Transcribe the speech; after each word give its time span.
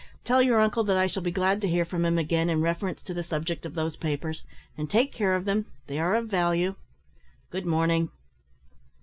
"Tell 0.25 0.41
your 0.41 0.59
uncle 0.59 0.83
that 0.85 0.97
I 0.97 1.05
shall 1.05 1.21
be 1.21 1.29
glad 1.29 1.61
to 1.61 1.67
hear 1.67 1.85
from 1.85 2.05
him 2.05 2.17
again 2.17 2.49
in 2.49 2.61
reference 2.63 3.03
to 3.03 3.13
the 3.13 3.21
subject 3.23 3.67
of 3.67 3.75
those 3.75 3.95
papers; 3.95 4.45
and 4.75 4.89
take 4.89 5.13
care 5.13 5.35
of 5.35 5.45
them 5.45 5.67
they 5.85 5.99
are 5.99 6.15
of 6.15 6.25
value. 6.25 6.73
Good 7.51 7.67
morning!" 7.67 8.09